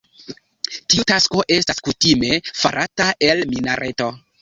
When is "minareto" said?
3.55-4.15